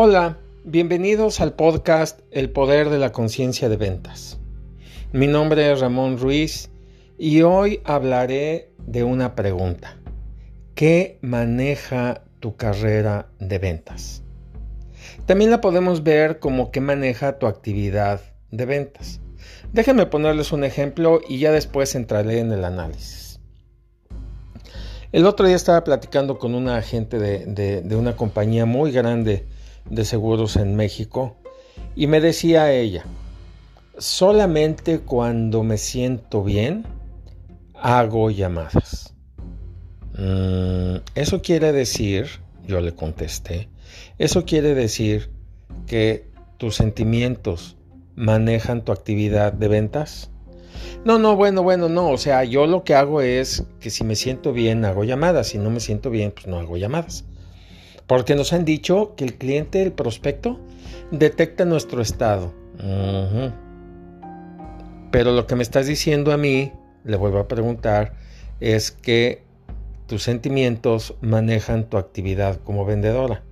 Hola, 0.00 0.38
bienvenidos 0.62 1.40
al 1.40 1.54
podcast 1.54 2.20
El 2.30 2.50
Poder 2.50 2.88
de 2.88 2.98
la 2.98 3.10
Conciencia 3.10 3.68
de 3.68 3.76
Ventas. 3.76 4.38
Mi 5.10 5.26
nombre 5.26 5.72
es 5.72 5.80
Ramón 5.80 6.18
Ruiz 6.18 6.70
y 7.18 7.42
hoy 7.42 7.80
hablaré 7.82 8.70
de 8.86 9.02
una 9.02 9.34
pregunta. 9.34 9.96
¿Qué 10.76 11.18
maneja 11.20 12.22
tu 12.38 12.54
carrera 12.54 13.26
de 13.40 13.58
ventas? 13.58 14.22
También 15.26 15.50
la 15.50 15.60
podemos 15.60 16.04
ver 16.04 16.38
como 16.38 16.70
qué 16.70 16.80
maneja 16.80 17.40
tu 17.40 17.48
actividad 17.48 18.20
de 18.52 18.66
ventas. 18.66 19.20
Déjenme 19.72 20.06
ponerles 20.06 20.52
un 20.52 20.62
ejemplo 20.62 21.20
y 21.28 21.40
ya 21.40 21.50
después 21.50 21.96
entraré 21.96 22.38
en 22.38 22.52
el 22.52 22.64
análisis. 22.64 23.40
El 25.10 25.26
otro 25.26 25.44
día 25.44 25.56
estaba 25.56 25.82
platicando 25.82 26.38
con 26.38 26.54
una 26.54 26.76
agente 26.76 27.18
de, 27.18 27.82
de 27.82 27.96
una 27.96 28.14
compañía 28.14 28.64
muy 28.64 28.92
grande 28.92 29.57
de 29.90 30.04
seguros 30.04 30.56
en 30.56 30.76
México 30.76 31.36
y 31.96 32.06
me 32.06 32.20
decía 32.20 32.72
ella, 32.72 33.04
solamente 33.98 35.00
cuando 35.00 35.62
me 35.62 35.78
siento 35.78 36.42
bien 36.42 36.84
hago 37.74 38.30
llamadas. 38.30 39.14
Mm, 40.16 40.96
eso 41.14 41.42
quiere 41.42 41.72
decir, 41.72 42.26
yo 42.66 42.80
le 42.80 42.94
contesté, 42.94 43.68
eso 44.18 44.44
quiere 44.44 44.74
decir 44.74 45.30
que 45.86 46.28
tus 46.58 46.76
sentimientos 46.76 47.76
manejan 48.16 48.84
tu 48.84 48.92
actividad 48.92 49.52
de 49.52 49.68
ventas. 49.68 50.30
No, 51.04 51.18
no, 51.18 51.36
bueno, 51.36 51.62
bueno, 51.62 51.88
no. 51.88 52.10
O 52.10 52.18
sea, 52.18 52.44
yo 52.44 52.66
lo 52.66 52.82
que 52.84 52.94
hago 52.94 53.20
es 53.20 53.64
que 53.80 53.90
si 53.90 54.04
me 54.04 54.16
siento 54.16 54.52
bien 54.52 54.84
hago 54.84 55.04
llamadas, 55.04 55.48
si 55.48 55.58
no 55.58 55.70
me 55.70 55.80
siento 55.80 56.10
bien, 56.10 56.32
pues 56.32 56.46
no 56.46 56.58
hago 56.58 56.76
llamadas. 56.76 57.24
Porque 58.08 58.34
nos 58.34 58.52
han 58.52 58.64
dicho 58.64 59.14
que 59.16 59.24
el 59.24 59.34
cliente, 59.34 59.82
el 59.82 59.92
prospecto, 59.92 60.58
detecta 61.12 61.64
nuestro 61.64 62.02
estado. 62.02 62.52
Pero 65.12 65.32
lo 65.32 65.46
que 65.46 65.54
me 65.54 65.62
estás 65.62 65.86
diciendo 65.86 66.32
a 66.32 66.36
mí, 66.36 66.72
le 67.04 67.16
vuelvo 67.16 67.38
a 67.38 67.46
preguntar, 67.46 68.14
es 68.60 68.90
que 68.90 69.42
tus 70.06 70.22
sentimientos 70.22 71.14
manejan 71.20 71.88
tu 71.88 71.98
actividad 71.98 72.60
como 72.64 72.84
vendedora. 72.84 73.42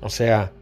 O 0.00 0.08
sea, 0.08 0.52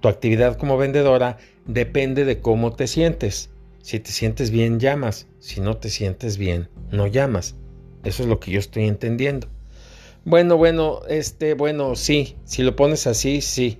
tu 0.00 0.08
actividad 0.08 0.56
como 0.56 0.78
vendedora 0.78 1.38
depende 1.66 2.24
de 2.24 2.40
cómo 2.40 2.72
te 2.72 2.86
sientes. 2.86 3.50
Si 3.82 3.98
te 3.98 4.12
sientes 4.12 4.50
bien, 4.50 4.78
llamas. 4.78 5.26
Si 5.40 5.60
no 5.60 5.76
te 5.76 5.90
sientes 5.90 6.38
bien, 6.38 6.68
no 6.92 7.08
llamas. 7.08 7.56
Eso 8.04 8.22
es 8.22 8.28
lo 8.28 8.38
que 8.38 8.52
yo 8.52 8.60
estoy 8.60 8.86
entendiendo. 8.86 9.48
Bueno, 10.28 10.58
bueno, 10.58 11.00
este, 11.08 11.54
bueno, 11.54 11.96
sí, 11.96 12.36
si 12.44 12.62
lo 12.62 12.76
pones 12.76 13.06
así, 13.06 13.40
sí. 13.40 13.78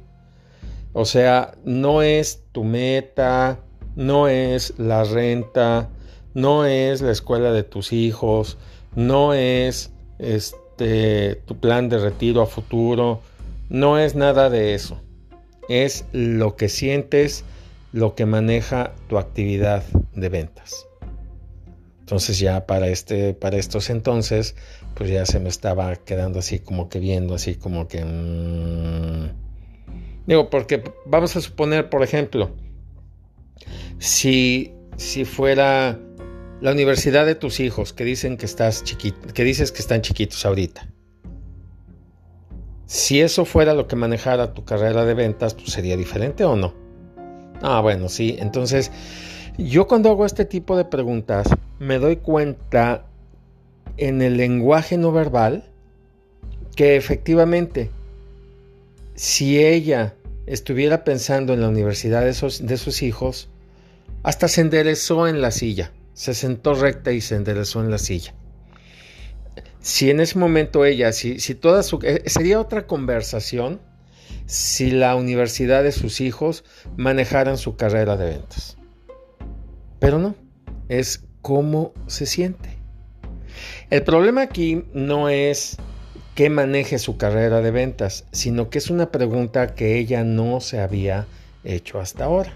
O 0.94 1.04
sea, 1.04 1.52
no 1.62 2.00
es 2.00 2.42
tu 2.52 2.64
meta, 2.64 3.60
no 3.96 4.28
es 4.28 4.72
la 4.78 5.04
renta, 5.04 5.90
no 6.32 6.64
es 6.64 7.02
la 7.02 7.12
escuela 7.12 7.52
de 7.52 7.64
tus 7.64 7.92
hijos, 7.92 8.56
no 8.96 9.34
es 9.34 9.92
este 10.18 11.34
tu 11.44 11.60
plan 11.60 11.90
de 11.90 11.98
retiro 11.98 12.40
a 12.40 12.46
futuro, 12.46 13.20
no 13.68 13.98
es 13.98 14.14
nada 14.14 14.48
de 14.48 14.72
eso. 14.72 14.98
Es 15.68 16.06
lo 16.12 16.56
que 16.56 16.70
sientes, 16.70 17.44
lo 17.92 18.14
que 18.14 18.24
maneja 18.24 18.94
tu 19.10 19.18
actividad 19.18 19.84
de 20.14 20.30
ventas. 20.30 20.87
Entonces 22.08 22.38
ya 22.38 22.64
para 22.64 22.88
este 22.88 23.34
para 23.34 23.58
estos 23.58 23.90
entonces 23.90 24.54
pues 24.94 25.10
ya 25.10 25.26
se 25.26 25.40
me 25.40 25.50
estaba 25.50 25.94
quedando 25.94 26.38
así 26.38 26.58
como 26.58 26.88
que 26.88 27.00
viendo, 27.00 27.34
así 27.34 27.56
como 27.56 27.86
que... 27.86 28.02
Mm. 28.02 29.28
Digo, 30.26 30.48
porque 30.48 30.82
vamos 31.04 31.36
a 31.36 31.42
suponer, 31.42 31.90
por 31.90 32.02
ejemplo, 32.02 32.50
si, 33.98 34.72
si 34.96 35.26
fuera 35.26 36.00
la 36.62 36.72
universidad 36.72 37.26
de 37.26 37.34
tus 37.34 37.60
hijos, 37.60 37.92
que 37.92 38.04
dicen 38.04 38.38
que 38.38 38.46
estás 38.46 38.84
chiquito, 38.84 39.28
que 39.34 39.44
dices 39.44 39.70
que 39.70 39.82
están 39.82 40.00
chiquitos 40.00 40.46
ahorita. 40.46 40.88
Si 42.86 43.20
eso 43.20 43.44
fuera 43.44 43.74
lo 43.74 43.86
que 43.86 43.96
manejara 43.96 44.54
tu 44.54 44.64
carrera 44.64 45.04
de 45.04 45.12
ventas, 45.12 45.52
pues 45.52 45.72
sería 45.72 45.98
diferente 45.98 46.42
o 46.44 46.56
no. 46.56 46.72
Ah, 47.60 47.82
bueno, 47.82 48.08
sí. 48.08 48.36
Entonces, 48.38 48.90
yo 49.64 49.88
cuando 49.88 50.10
hago 50.10 50.24
este 50.24 50.44
tipo 50.44 50.76
de 50.76 50.84
preguntas, 50.84 51.48
me 51.80 51.98
doy 51.98 52.16
cuenta 52.16 53.06
en 53.96 54.22
el 54.22 54.36
lenguaje 54.36 54.96
no 54.96 55.10
verbal 55.10 55.64
que 56.76 56.96
efectivamente, 56.96 57.90
si 59.16 59.58
ella 59.58 60.14
estuviera 60.46 61.02
pensando 61.02 61.52
en 61.52 61.60
la 61.60 61.68
universidad 61.68 62.24
de, 62.24 62.32
sus 62.32 63.02
hijos, 63.02 63.48
hasta 64.22 64.46
se 64.46 64.60
enderezó 64.60 65.26
en 65.26 65.40
la 65.40 65.50
silla, 65.50 65.90
se 66.14 66.34
sentó 66.34 66.74
recta 66.74 67.10
y 67.10 67.20
se 67.20 67.34
enderezó 67.34 67.80
en 67.80 67.90
la 67.90 67.98
silla. 67.98 68.34
Si 69.80 70.08
en 70.08 70.20
ese 70.20 70.38
momento 70.38 70.84
ella, 70.84 71.12
si, 71.12 71.40
si 71.40 71.56
toda 71.56 71.82
su... 71.82 71.98
Eh, 72.02 72.22
sería 72.26 72.60
otra 72.60 72.86
conversación 72.86 73.80
si 74.46 74.92
la 74.92 75.16
universidad 75.16 75.82
de 75.82 75.92
sus 75.92 76.20
hijos 76.20 76.64
manejaran 76.96 77.58
su 77.58 77.76
carrera 77.76 78.16
de 78.16 78.30
ventas. 78.30 78.77
Pero 80.08 80.18
no, 80.18 80.34
es 80.88 81.26
cómo 81.42 81.92
se 82.06 82.24
siente. 82.24 82.78
El 83.90 84.04
problema 84.04 84.40
aquí 84.40 84.86
no 84.94 85.28
es 85.28 85.76
que 86.34 86.48
maneje 86.48 86.98
su 86.98 87.18
carrera 87.18 87.60
de 87.60 87.70
ventas, 87.70 88.24
sino 88.32 88.70
que 88.70 88.78
es 88.78 88.88
una 88.88 89.10
pregunta 89.10 89.74
que 89.74 89.98
ella 89.98 90.24
no 90.24 90.62
se 90.62 90.80
había 90.80 91.26
hecho 91.62 92.00
hasta 92.00 92.24
ahora. 92.24 92.54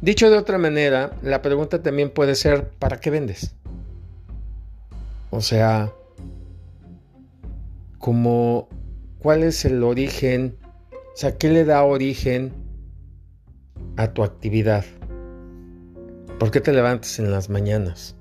Dicho 0.00 0.28
de 0.28 0.38
otra 0.38 0.58
manera, 0.58 1.12
la 1.22 1.40
pregunta 1.40 1.84
también 1.84 2.10
puede 2.10 2.34
ser, 2.34 2.68
¿para 2.80 2.98
qué 2.98 3.10
vendes? 3.10 3.54
O 5.30 5.42
sea, 5.42 5.92
como, 8.00 8.68
¿cuál 9.20 9.44
es 9.44 9.64
el 9.64 9.84
origen? 9.84 10.56
O 10.90 11.16
sea, 11.16 11.38
¿qué 11.38 11.48
le 11.48 11.64
da 11.64 11.84
origen 11.84 12.52
a 13.96 14.12
tu 14.12 14.24
actividad? 14.24 14.84
¿Por 16.40 16.50
qué 16.50 16.60
te 16.60 16.72
levantas 16.72 17.20
en 17.20 17.30
las 17.30 17.48
mañanas? 17.48 18.16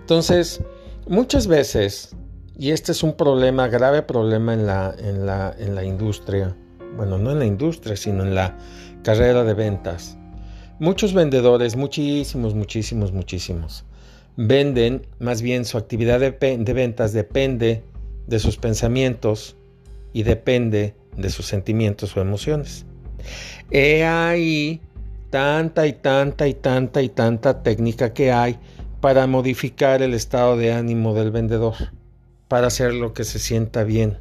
Entonces, 0.00 0.62
Muchas 1.08 1.46
veces, 1.46 2.14
y 2.54 2.70
este 2.70 2.92
es 2.92 3.02
un 3.02 3.14
problema, 3.14 3.68
grave 3.68 4.02
problema 4.02 4.52
en 4.52 4.66
la, 4.66 4.94
en 4.98 5.24
la, 5.24 5.56
en 5.58 5.74
la 5.74 5.82
industria, 5.82 6.54
bueno, 6.98 7.16
no 7.16 7.32
en 7.32 7.38
la 7.38 7.46
industria, 7.46 7.96
sino 7.96 8.24
en 8.24 8.34
la 8.34 8.58
carrera 9.02 9.42
de 9.42 9.54
ventas. 9.54 10.18
Muchos 10.78 11.14
vendedores, 11.14 11.76
muchísimos, 11.76 12.54
muchísimos, 12.54 13.12
muchísimos, 13.12 13.86
venden, 14.36 15.06
más 15.18 15.40
bien 15.40 15.64
su 15.64 15.78
actividad 15.78 16.20
de, 16.20 16.30
de 16.30 16.72
ventas 16.74 17.14
depende 17.14 17.82
de 18.26 18.38
sus 18.38 18.58
pensamientos 18.58 19.56
y 20.12 20.24
depende 20.24 20.94
de 21.16 21.30
sus 21.30 21.46
sentimientos 21.46 22.14
o 22.18 22.20
emociones. 22.20 22.84
He 23.70 24.04
ahí 24.04 24.82
tanta 25.30 25.86
y 25.86 25.92
tanta 25.92 26.48
y 26.48 26.54
tanta 26.54 27.02
y 27.02 27.08
tanta 27.08 27.62
técnica 27.62 28.12
que 28.12 28.32
hay 28.32 28.58
para 29.00 29.26
modificar 29.26 30.02
el 30.02 30.14
estado 30.14 30.56
de 30.56 30.72
ánimo 30.72 31.14
del 31.14 31.30
vendedor, 31.30 31.74
para 32.48 32.68
hacer 32.68 32.94
lo 32.94 33.12
que 33.12 33.24
se 33.24 33.38
sienta 33.38 33.84
bien. 33.84 34.18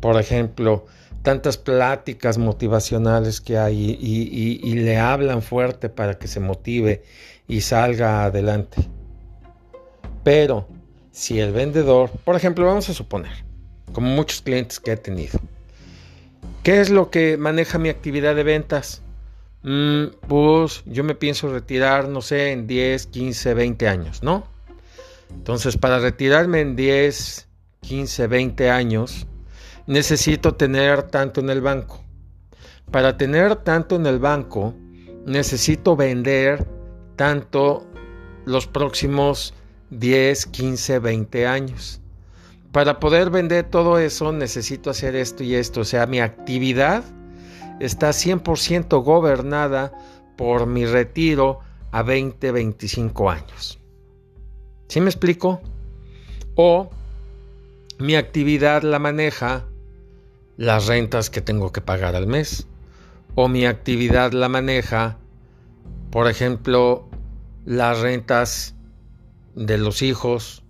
Por 0.00 0.20
ejemplo, 0.20 0.84
tantas 1.22 1.56
pláticas 1.56 2.36
motivacionales 2.36 3.40
que 3.40 3.56
hay 3.56 3.98
y, 3.98 4.74
le 4.74 4.98
hablan 4.98 5.40
fuerte 5.40 5.88
para 5.88 6.18
que 6.18 6.28
se 6.28 6.40
motive 6.40 7.02
y 7.48 7.62
salga 7.62 8.24
adelante. 8.24 8.76
Pero 10.22 10.68
si 11.10 11.40
el 11.40 11.52
vendedor, 11.52 12.10
por 12.24 12.36
ejemplo, 12.36 12.66
vamos 12.66 12.90
a 12.90 12.94
suponer, 12.94 13.32
como 13.92 14.08
muchos 14.08 14.42
clientes 14.42 14.80
que 14.80 14.92
he 14.92 14.96
tenido, 14.96 15.40
¿qué 16.62 16.80
es 16.80 16.90
lo 16.90 17.10
que 17.10 17.38
maneja 17.38 17.78
mi 17.78 17.88
actividad 17.88 18.34
de 18.34 18.42
ventas? 18.42 19.03
Mm, 19.64 20.16
pues 20.28 20.82
yo 20.84 21.04
me 21.04 21.14
pienso 21.14 21.50
retirar, 21.50 22.06
no 22.06 22.20
sé, 22.20 22.52
en 22.52 22.66
10, 22.66 23.06
15, 23.06 23.54
20 23.54 23.88
años, 23.88 24.22
¿no? 24.22 24.46
Entonces, 25.30 25.78
para 25.78 25.98
retirarme 25.98 26.60
en 26.60 26.76
10, 26.76 27.48
15, 27.80 28.26
20 28.26 28.70
años, 28.70 29.26
necesito 29.86 30.54
tener 30.54 31.04
tanto 31.04 31.40
en 31.40 31.48
el 31.48 31.62
banco. 31.62 32.04
Para 32.90 33.16
tener 33.16 33.56
tanto 33.56 33.96
en 33.96 34.06
el 34.06 34.18
banco, 34.18 34.74
necesito 35.24 35.96
vender 35.96 36.66
tanto 37.16 37.86
los 38.44 38.66
próximos 38.66 39.54
10, 39.88 40.44
15, 40.44 40.98
20 40.98 41.46
años. 41.46 42.02
Para 42.70 43.00
poder 43.00 43.30
vender 43.30 43.70
todo 43.70 43.98
eso, 43.98 44.30
necesito 44.30 44.90
hacer 44.90 45.16
esto 45.16 45.42
y 45.42 45.54
esto. 45.54 45.80
O 45.80 45.84
sea, 45.84 46.06
mi 46.06 46.20
actividad 46.20 47.02
está 47.80 48.10
100% 48.10 49.02
gobernada 49.02 49.92
por 50.36 50.66
mi 50.66 50.86
retiro 50.86 51.60
a 51.92 52.02
20, 52.02 52.52
25 52.52 53.30
años. 53.30 53.78
¿Sí 54.88 55.00
me 55.00 55.10
explico? 55.10 55.60
O 56.56 56.90
mi 57.98 58.16
actividad 58.16 58.82
la 58.82 58.98
maneja 58.98 59.64
las 60.56 60.86
rentas 60.86 61.30
que 61.30 61.40
tengo 61.40 61.72
que 61.72 61.80
pagar 61.80 62.16
al 62.16 62.26
mes. 62.26 62.66
O 63.34 63.48
mi 63.48 63.66
actividad 63.66 64.32
la 64.32 64.48
maneja, 64.48 65.18
por 66.10 66.28
ejemplo, 66.28 67.08
las 67.64 68.00
rentas 68.00 68.74
de 69.54 69.78
los 69.78 70.02
hijos, 70.02 70.62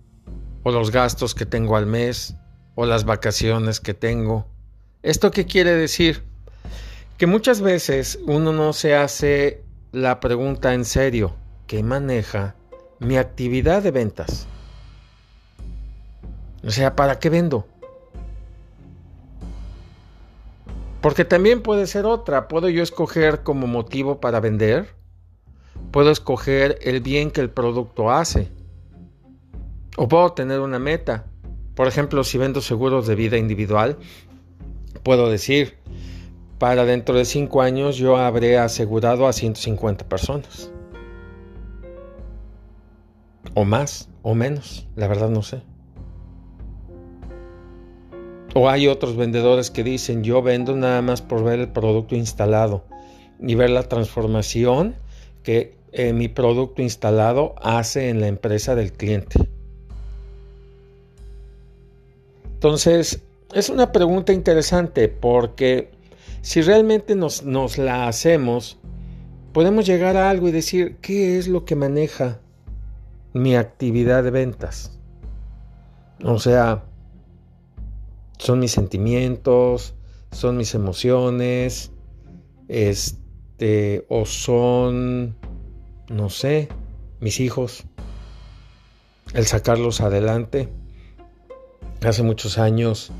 o 0.63 0.71
los 0.71 0.91
gastos 0.91 1.35
que 1.35 1.45
tengo 1.45 1.75
al 1.75 1.85
mes, 1.85 2.35
o 2.75 2.85
las 2.85 3.05
vacaciones 3.05 3.79
que 3.79 3.93
tengo. 3.93 4.47
¿Esto 5.03 5.29
qué 5.31 5.45
quiere 5.45 5.71
decir? 5.75 6.23
Que 7.17 7.27
muchas 7.27 7.61
veces 7.61 8.19
uno 8.25 8.51
no 8.51 8.73
se 8.73 8.93
hace 8.93 9.63
la 9.93 10.19
pregunta 10.19 10.73
en 10.73 10.83
serio, 10.83 11.33
¿qué 11.65 11.81
maneja 11.81 12.55
mi 12.99 13.15
actividad 13.15 13.81
de 13.81 13.91
ventas? 13.91 14.47
O 16.65 16.71
sea, 16.71 16.95
¿para 16.97 17.17
qué 17.19 17.29
vendo? 17.29 17.65
Porque 20.99 21.23
también 21.23 21.61
puede 21.61 21.87
ser 21.87 22.05
otra. 22.05 22.49
Puedo 22.49 22.67
yo 22.67 22.83
escoger 22.83 23.43
como 23.43 23.65
motivo 23.65 24.19
para 24.19 24.41
vender. 24.41 24.95
Puedo 25.91 26.11
escoger 26.11 26.79
el 26.81 26.99
bien 26.99 27.31
que 27.31 27.39
el 27.39 27.49
producto 27.49 28.11
hace. 28.11 28.49
O 29.95 30.09
puedo 30.09 30.33
tener 30.33 30.59
una 30.59 30.79
meta. 30.79 31.27
Por 31.75 31.87
ejemplo, 31.87 32.25
si 32.25 32.37
vendo 32.37 32.59
seguros 32.59 33.07
de 33.07 33.15
vida 33.15 33.37
individual, 33.37 33.97
puedo 35.03 35.29
decir, 35.29 35.77
para 36.59 36.85
dentro 36.85 37.15
de 37.15 37.25
5 37.25 37.61
años 37.61 37.97
yo 37.97 38.17
habré 38.17 38.57
asegurado 38.57 39.27
a 39.27 39.33
150 39.33 40.07
personas. 40.07 40.71
O 43.53 43.63
más, 43.65 44.09
o 44.21 44.35
menos, 44.35 44.87
la 44.95 45.07
verdad 45.07 45.29
no 45.29 45.41
sé. 45.41 45.61
O 48.53 48.69
hay 48.69 48.87
otros 48.87 49.17
vendedores 49.17 49.69
que 49.69 49.83
dicen, 49.83 50.23
yo 50.23 50.41
vendo 50.41 50.75
nada 50.75 51.01
más 51.01 51.21
por 51.21 51.43
ver 51.43 51.59
el 51.59 51.67
producto 51.69 52.15
instalado 52.15 52.85
y 53.39 53.55
ver 53.55 53.69
la 53.69 53.83
transformación 53.83 54.95
que 55.43 55.75
eh, 55.91 56.13
mi 56.13 56.27
producto 56.29 56.81
instalado 56.81 57.55
hace 57.61 58.09
en 58.09 58.21
la 58.21 58.27
empresa 58.27 58.75
del 58.75 58.93
cliente. 58.93 59.49
Entonces, 62.53 63.21
es 63.53 63.69
una 63.69 63.91
pregunta 63.91 64.33
interesante 64.33 65.07
porque 65.07 65.94
si 66.45 66.61
realmente 66.61 67.15
nos, 67.15 67.41
nos 67.41 67.79
la 67.79 68.07
hacemos, 68.07 68.77
podemos 69.51 69.83
llegar 69.87 70.15
a 70.15 70.29
algo 70.29 70.47
y 70.47 70.51
decir, 70.51 70.97
¿qué 71.01 71.39
es 71.39 71.47
lo 71.47 71.65
que 71.65 71.75
maneja 71.75 72.39
mi 73.33 73.55
actividad 73.55 74.23
de 74.23 74.29
ventas? 74.29 74.99
O 76.23 76.37
sea, 76.37 76.83
son 78.37 78.59
mis 78.59 78.71
sentimientos, 78.73 79.95
son 80.31 80.57
mis 80.57 80.75
emociones, 80.75 81.91
este, 82.67 84.05
o 84.07 84.27
son, 84.27 85.35
no 86.09 86.29
sé, 86.29 86.69
mis 87.21 87.39
hijos, 87.39 87.85
el 89.33 89.47
sacarlos 89.47 89.99
adelante. 89.99 90.69
Hace 92.05 92.21
muchos 92.21 92.59
años, 92.59 93.11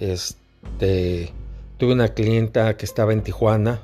este, 0.00 1.32
tuve 1.76 1.92
una 1.92 2.08
clienta 2.08 2.76
que 2.76 2.84
estaba 2.84 3.12
en 3.12 3.22
Tijuana, 3.22 3.80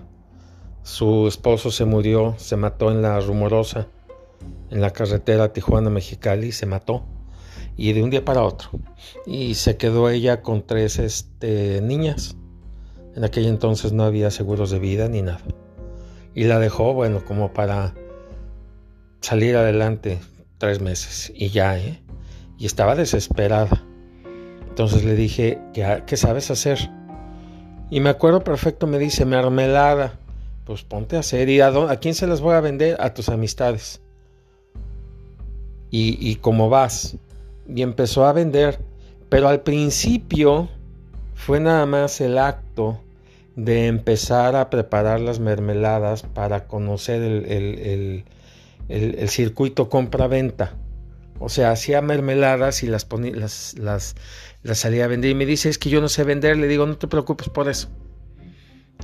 su 0.82 1.28
esposo 1.28 1.70
se 1.70 1.84
murió, 1.84 2.34
se 2.38 2.56
mató 2.56 2.90
en 2.90 3.02
la 3.02 3.20
rumorosa, 3.20 3.88
en 4.70 4.80
la 4.80 4.90
carretera 4.90 5.52
Tijuana-Mexicali, 5.52 6.52
se 6.52 6.66
mató 6.66 7.04
y 7.76 7.92
de 7.92 8.02
un 8.02 8.10
día 8.10 8.24
para 8.24 8.42
otro. 8.42 8.70
Y 9.26 9.54
se 9.54 9.76
quedó 9.76 10.10
ella 10.10 10.42
con 10.42 10.66
tres 10.66 10.98
este, 10.98 11.80
niñas. 11.80 12.36
En 13.14 13.24
aquel 13.24 13.46
entonces 13.46 13.92
no 13.92 14.04
había 14.04 14.30
seguros 14.30 14.70
de 14.70 14.78
vida 14.78 15.08
ni 15.08 15.22
nada. 15.22 15.42
Y 16.34 16.44
la 16.44 16.58
dejó, 16.58 16.94
bueno, 16.94 17.24
como 17.24 17.52
para 17.52 17.94
salir 19.20 19.56
adelante 19.56 20.18
tres 20.58 20.80
meses. 20.80 21.32
Y 21.34 21.48
ya, 21.48 21.78
¿eh? 21.78 22.02
Y 22.58 22.66
estaba 22.66 22.94
desesperada. 22.94 23.82
Entonces 24.68 25.04
le 25.04 25.14
dije, 25.14 25.58
¿qué, 25.72 26.04
qué 26.06 26.16
sabes 26.16 26.50
hacer? 26.50 26.90
Y 27.90 28.00
me 28.00 28.10
acuerdo 28.10 28.42
perfecto, 28.42 28.86
me 28.86 28.98
dice, 28.98 29.24
mermelada. 29.24 30.18
Pues 30.64 30.84
ponte 30.84 31.16
a 31.16 31.20
hacer. 31.20 31.48
¿Y 31.48 31.60
a, 31.60 31.96
quién 31.96 32.14
se 32.14 32.26
las 32.26 32.40
voy 32.40 32.54
a 32.54 32.60
vender? 32.60 32.96
A 33.00 33.12
tus 33.12 33.28
amistades. 33.28 34.00
Y, 35.90 36.16
y 36.20 36.36
cómo 36.36 36.68
vas 36.68 37.16
y 37.74 37.82
empezó 37.82 38.24
a 38.26 38.32
vender. 38.32 38.78
Pero 39.28 39.48
al 39.48 39.60
principio 39.60 40.68
fue 41.34 41.60
nada 41.60 41.86
más 41.86 42.20
el 42.20 42.38
acto 42.38 43.00
de 43.56 43.86
empezar 43.86 44.56
a 44.56 44.70
preparar 44.70 45.20
las 45.20 45.38
mermeladas 45.38 46.22
para 46.22 46.66
conocer 46.66 47.22
el, 47.22 48.24
el, 48.88 49.28
circuito 49.28 49.88
compra-venta. 49.88 50.74
O 51.40 51.48
sea, 51.48 51.72
hacía 51.72 52.00
mermeladas 52.02 52.84
y 52.84 52.86
las, 52.86 53.04
ponía, 53.04 53.34
las, 53.34 53.74
las, 53.76 54.14
salía 54.74 55.06
a 55.06 55.08
vender. 55.08 55.32
Y 55.32 55.34
me 55.34 55.46
dice, 55.46 55.68
es 55.68 55.78
que 55.78 55.90
yo 55.90 56.00
no 56.00 56.08
sé 56.08 56.22
vender. 56.22 56.56
Le 56.56 56.68
digo, 56.68 56.86
no 56.86 56.96
te 56.96 57.08
preocupes 57.08 57.48
por 57.48 57.68
eso. 57.68 57.88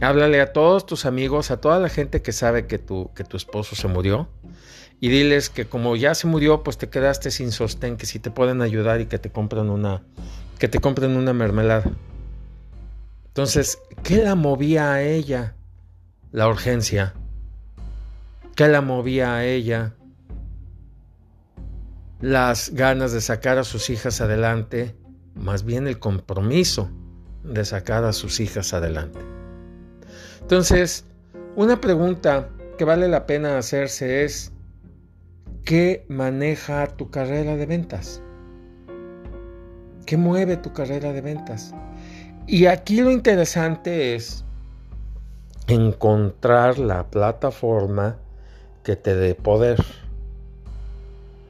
Háblale 0.01 0.41
a 0.41 0.53
todos 0.53 0.87
tus 0.87 1.07
amigos, 1.07 1.51
a 1.51 1.61
toda 1.61 1.81
la 1.81 1.89
gente 1.89 2.23
que 2.23 2.31
sabe 2.31 2.67
que 2.67 2.79
tu, 2.79 3.11
que 3.15 3.25
tu 3.25 3.37
esposo 3.37 3.75
se 3.75 3.89
murió 3.89 4.29
y 5.01 5.09
diles 5.09 5.51
que 5.51 5.67
como 5.67 5.97
ya 5.97 6.15
se 6.15 6.27
murió, 6.27 6.63
pues 6.63 6.79
te 6.79 6.89
quedaste 6.89 7.31
sin 7.31 7.53
sostén, 7.53 7.97
que 7.97 8.07
si 8.07 8.19
te 8.19 8.31
pueden 8.31 8.63
ayudar 8.63 9.01
y 9.01 9.07
que 9.07 9.19
te 9.19 9.31
compren 9.31 9.69
una, 9.69 10.03
que 10.59 10.69
te 10.69 10.79
compren 10.79 11.17
una 11.17 11.33
mermelada. 11.33 11.91
Entonces, 13.29 13.79
¿qué 14.03 14.17
la 14.19 14.35
movía 14.35 14.93
a 14.93 15.03
ella? 15.03 15.55
La 16.33 16.49
urgencia. 16.49 17.15
¿Qué 18.55 18.69
la 18.69 18.81
movía 18.81 19.35
a 19.35 19.45
ella? 19.45 19.95
Las 22.21 22.71
ganas 22.71 23.13
de 23.13 23.21
sacar 23.21 23.59
a 23.59 23.65
sus 23.65 23.91
hijas 23.91 24.21
adelante, 24.21 24.95
más 25.35 25.65
bien 25.65 25.87
el 25.87 25.99
compromiso 25.99 26.91
de 27.45 27.65
sacar 27.65 28.05
a 28.05 28.13
sus 28.13 28.41
hijas 28.41 28.73
adelante. 28.73 29.19
Entonces, 30.41 31.05
una 31.57 31.81
pregunta 31.81 32.49
que 32.79 32.85
vale 32.85 33.09
la 33.09 33.27
pena 33.27 33.59
hacerse 33.59 34.25
es, 34.25 34.53
¿Qué 35.67 36.07
maneja 36.07 36.87
tu 36.87 37.11
carrera 37.11 37.57
de 37.57 37.67
ventas? 37.67 38.23
¿Qué 40.07 40.17
mueve 40.17 40.57
tu 40.57 40.73
carrera 40.73 41.13
de 41.13 41.21
ventas? 41.21 41.75
Y 42.47 42.67
aquí 42.67 43.01
lo 43.01 43.11
interesante 43.11 44.15
es 44.15 44.45
encontrar 45.67 46.79
la 46.79 47.11
plataforma 47.11 48.17
que 48.85 48.95
te 48.95 49.17
dé 49.17 49.35
poder. 49.35 49.85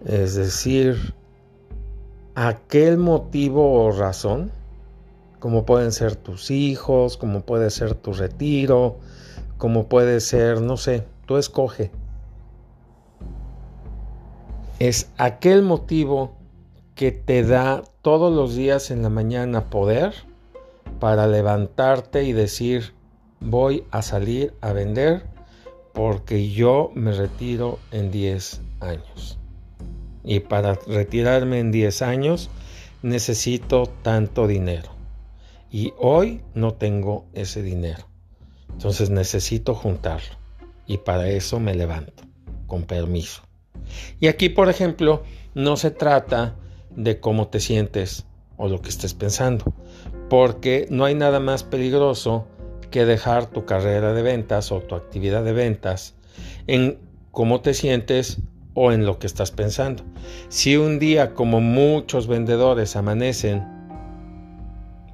Es 0.05 0.35
decir, 0.35 1.15
aquel 2.35 2.99
motivo 2.99 3.85
o 3.85 3.91
razón, 3.93 4.53
como 5.41 5.65
pueden 5.65 5.93
ser 5.93 6.17
tus 6.17 6.51
hijos, 6.51 7.17
como 7.17 7.41
puede 7.43 7.71
ser 7.71 7.95
tu 7.95 8.13
retiro, 8.13 8.99
como 9.59 9.89
puede 9.89 10.21
ser, 10.21 10.61
no 10.61 10.77
sé, 10.77 11.05
tú 11.27 11.37
escoge 11.37 11.91
es 14.79 15.11
aquel 15.17 15.63
motivo 15.63 16.37
que 16.95 17.11
te 17.13 17.43
da 17.43 17.83
todos 18.03 18.35
los 18.35 18.55
días 18.55 18.91
en 18.91 19.03
la 19.03 19.09
mañana 19.09 19.65
poder 19.65 20.13
para 21.01 21.27
levantarte 21.27 22.25
y 22.25 22.33
decir 22.33 22.93
voy 23.41 23.85
a 23.91 24.03
salir 24.03 24.55
a 24.61 24.73
vender 24.73 25.25
porque 25.93 26.51
yo 26.51 26.91
me 26.95 27.13
retiro 27.13 27.79
en 27.91 28.11
10 28.11 28.61
años. 28.81 29.39
Y 30.27 30.41
para 30.41 30.75
retirarme 30.87 31.61
en 31.61 31.73
10 31.73 32.03
años 32.03 32.51
necesito 33.03 33.87
tanto 34.03 34.47
dinero. 34.47 34.91
Y 35.71 35.95
hoy 35.99 36.43
no 36.55 36.75
tengo 36.75 37.27
ese 37.33 37.63
dinero. 37.63 38.09
Entonces 38.71 39.09
necesito 39.09 39.75
juntarlo. 39.75 40.37
Y 40.87 40.99
para 40.99 41.29
eso 41.29 41.61
me 41.61 41.75
levanto, 41.75 42.25
con 42.67 42.83
permiso. 42.83 43.43
Y 44.21 44.27
aquí, 44.27 44.49
por 44.49 44.69
ejemplo, 44.69 45.23
no 45.55 45.77
se 45.77 45.91
trata 45.91 46.57
de 46.91 47.21
cómo 47.21 47.49
te 47.49 47.61
sientes 47.61 48.27
o 48.57 48.69
lo 48.69 48.81
que 48.81 48.89
estés 48.89 49.15
pensando, 49.15 49.73
porque 50.29 50.87
no 50.91 51.05
hay 51.05 51.15
nada 51.15 51.41
más 51.41 51.63
peligroso 51.63 52.47
que 52.91 53.05
dejar 53.05 53.47
tu 53.47 53.65
carrera 53.65 54.13
de 54.13 54.23
ventas 54.23 54.73
o 54.73 54.81
tu 54.81 54.95
actividad 54.95 55.45
de 55.45 55.53
ventas 55.53 56.15
en 56.67 56.99
cómo 57.31 57.61
te 57.61 57.75
sientes 57.75 58.39
o 58.77 58.93
en 58.93 59.07
lo 59.07 59.19
que 59.19 59.27
estás 59.27 59.51
pensando. 59.51 60.05
Si 60.49 60.77
un 60.77 61.01
día, 61.01 61.35
como 61.35 61.61
muchos 61.61 62.29
vendedores, 62.29 62.95
amanecen, 62.95 63.67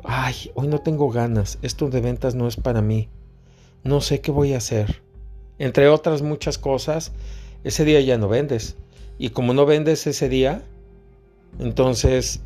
ay, 0.04 0.34
hoy 0.54 0.66
no 0.66 0.80
tengo 0.80 1.10
ganas, 1.10 1.58
esto 1.62 1.88
de 1.88 2.00
ventas 2.02 2.34
no 2.34 2.48
es 2.48 2.56
para 2.56 2.82
mí, 2.82 3.08
no 3.84 4.00
sé 4.00 4.20
qué 4.20 4.32
voy 4.32 4.52
a 4.52 4.58
hacer, 4.58 5.00
entre 5.58 5.88
otras 5.88 6.22
muchas 6.22 6.58
cosas, 6.58 7.12
ese 7.62 7.84
día 7.84 8.00
ya 8.00 8.18
no 8.18 8.28
vendes. 8.28 8.76
Y 9.16 9.30
como 9.30 9.54
no 9.54 9.64
vendes 9.64 10.08
ese 10.08 10.28
día, 10.28 10.62
entonces 11.60 12.40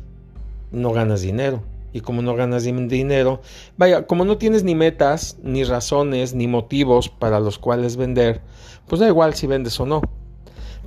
no 0.71 0.93
ganas 0.93 1.21
dinero. 1.21 1.63
y 1.93 2.01
como 2.01 2.21
no 2.21 2.35
ganas 2.35 2.63
dinero, 2.63 3.41
vaya, 3.75 4.05
como 4.05 4.23
no 4.23 4.37
tienes 4.37 4.63
ni 4.63 4.75
metas, 4.75 5.37
ni 5.41 5.63
razones, 5.63 6.35
ni 6.35 6.45
motivos 6.45 7.09
para 7.09 7.39
los 7.39 7.57
cuales 7.57 7.95
vender, 7.95 8.41
pues 8.87 8.99
da 8.99 9.07
igual 9.07 9.33
si 9.33 9.47
vendes 9.47 9.79
o 9.79 9.87
no. 9.87 10.01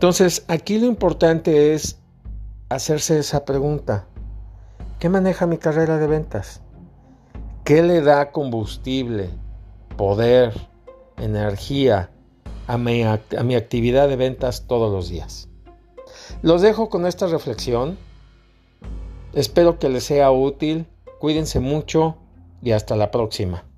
Entonces, 0.00 0.46
aquí 0.48 0.78
lo 0.78 0.86
importante 0.86 1.74
es 1.74 1.98
hacerse 2.70 3.18
esa 3.18 3.44
pregunta. 3.44 4.06
¿Qué 4.98 5.10
maneja 5.10 5.44
mi 5.44 5.58
carrera 5.58 5.98
de 5.98 6.06
ventas? 6.06 6.62
¿Qué 7.64 7.82
le 7.82 8.00
da 8.00 8.32
combustible, 8.32 9.28
poder, 9.98 10.54
energía 11.18 12.10
a 12.66 12.78
mi, 12.78 13.02
a 13.02 13.20
mi 13.44 13.54
actividad 13.54 14.08
de 14.08 14.16
ventas 14.16 14.66
todos 14.66 14.90
los 14.90 15.10
días? 15.10 15.50
Los 16.40 16.62
dejo 16.62 16.88
con 16.88 17.04
esta 17.04 17.26
reflexión. 17.26 17.98
Espero 19.34 19.78
que 19.78 19.90
les 19.90 20.04
sea 20.04 20.30
útil. 20.30 20.86
Cuídense 21.18 21.60
mucho 21.60 22.16
y 22.62 22.70
hasta 22.70 22.96
la 22.96 23.10
próxima. 23.10 23.69